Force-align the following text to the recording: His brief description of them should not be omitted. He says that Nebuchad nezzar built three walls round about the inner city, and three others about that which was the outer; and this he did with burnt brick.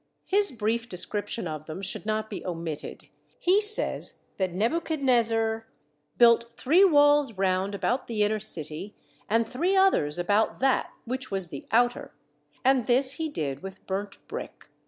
His 0.25 0.51
brief 0.51 0.89
description 0.89 1.47
of 1.47 1.67
them 1.67 1.79
should 1.83 2.07
not 2.07 2.27
be 2.27 2.43
omitted. 2.43 3.07
He 3.37 3.61
says 3.61 4.23
that 4.37 4.51
Nebuchad 4.51 4.99
nezzar 5.03 5.65
built 6.17 6.57
three 6.57 6.83
walls 6.83 7.33
round 7.33 7.75
about 7.75 8.07
the 8.07 8.23
inner 8.23 8.39
city, 8.39 8.95
and 9.29 9.47
three 9.47 9.75
others 9.75 10.17
about 10.17 10.57
that 10.57 10.89
which 11.05 11.29
was 11.29 11.49
the 11.49 11.67
outer; 11.69 12.15
and 12.65 12.87
this 12.87 13.11
he 13.17 13.29
did 13.29 13.61
with 13.61 13.85
burnt 13.85 14.17
brick. 14.27 14.69